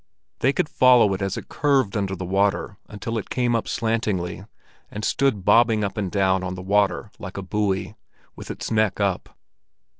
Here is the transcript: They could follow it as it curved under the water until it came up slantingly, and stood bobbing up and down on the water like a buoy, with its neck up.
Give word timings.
They 0.39 0.51
could 0.51 0.67
follow 0.67 1.13
it 1.13 1.21
as 1.21 1.37
it 1.37 1.47
curved 1.47 1.95
under 1.95 2.15
the 2.15 2.25
water 2.25 2.75
until 2.89 3.19
it 3.19 3.29
came 3.29 3.55
up 3.55 3.67
slantingly, 3.67 4.45
and 4.89 5.05
stood 5.05 5.45
bobbing 5.45 5.83
up 5.83 5.95
and 5.95 6.09
down 6.11 6.43
on 6.43 6.55
the 6.55 6.63
water 6.63 7.11
like 7.19 7.37
a 7.37 7.43
buoy, 7.43 7.93
with 8.35 8.49
its 8.49 8.71
neck 8.71 8.99
up. 8.99 9.37